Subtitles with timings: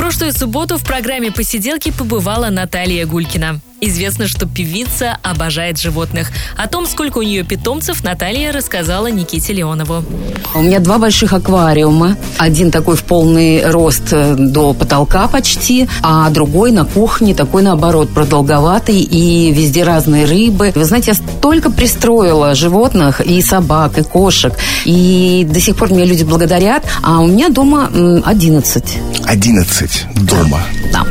[0.00, 3.60] В прошлую субботу в программе «Посиделки» побывала Наталья Гулькина.
[3.82, 6.30] Известно, что певица обожает животных.
[6.56, 10.04] О том, сколько у нее питомцев, Наталья рассказала Никите Леонову.
[10.54, 12.16] У меня два больших аквариума.
[12.36, 18.10] Один такой в полный рост э, до потолка почти, а другой на кухне, такой наоборот,
[18.10, 20.72] продолговатый и везде разные рыбы.
[20.74, 24.52] Вы знаете, я столько пристроила животных и собак, и кошек,
[24.84, 27.90] и до сих пор меня люди благодарят, а у меня дома
[28.24, 28.84] 11.
[29.24, 30.60] 11 дома.
[30.92, 31.04] Да.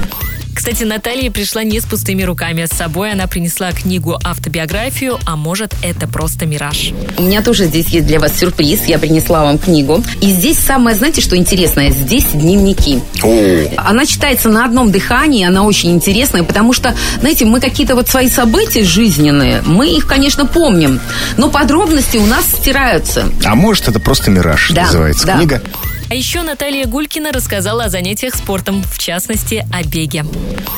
[0.55, 2.65] Кстати, Наталья пришла не с пустыми руками.
[2.69, 6.91] С собой она принесла книгу-автобиографию, а может, это просто мираж.
[7.17, 8.83] У меня тоже здесь есть для вас сюрприз.
[8.85, 10.03] Я принесла вам книгу.
[10.19, 11.91] И здесь самое, знаете, что интересное?
[11.91, 12.99] Здесь дневники.
[13.23, 18.09] О, Она читается на одном дыхании, она очень интересная, потому что, знаете, мы какие-то вот
[18.09, 20.99] свои события жизненные, мы их, конечно, помним,
[21.37, 23.29] но подробности у нас стираются.
[23.45, 25.37] а может это просто мираж Да, называется да.
[25.37, 25.61] книга?
[26.09, 30.25] А еще Наталья Гулькина рассказала о занятиях спортом, в частности, о беге.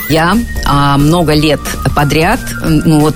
[0.09, 1.61] Я а, много лет
[1.95, 3.15] подряд, ну вот,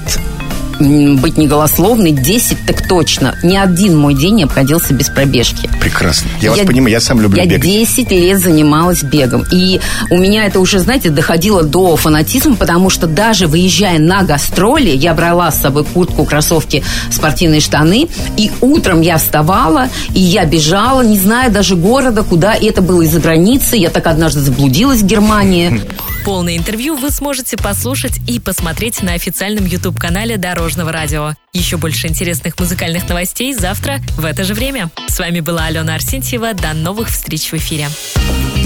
[0.80, 3.36] быть неголословной, 10 так точно.
[3.44, 5.70] Ни один мой день не обходился без пробежки.
[5.80, 6.30] Прекрасно.
[6.42, 7.64] Я, вас понимаю, я сам люблю я бегать.
[7.64, 9.46] 10 лет занималась бегом.
[9.52, 14.90] И у меня это уже, знаете, доходило до фанатизма, потому что даже выезжая на гастроли,
[14.90, 21.02] я брала с собой куртку, кроссовки, спортивные штаны, и утром я вставала, и я бежала,
[21.02, 22.54] не зная даже города, куда.
[22.54, 23.78] И это было из-за границы.
[23.78, 25.82] Я так однажды заблудилась в Германии.
[26.26, 31.34] Полное интервью вы сможете послушать и посмотреть на официальном YouTube-канале Дорожного радио.
[31.54, 34.90] Еще больше интересных музыкальных новостей завтра в это же время.
[35.08, 36.56] С вами была Алена Арсентьева.
[36.56, 37.90] До новых встреч в эфире.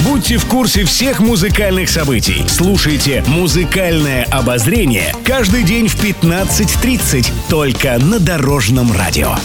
[0.05, 2.45] Будьте в курсе всех музыкальных событий.
[2.47, 9.35] Слушайте «Музыкальное обозрение» каждый день в 15.30 только на Дорожном радио.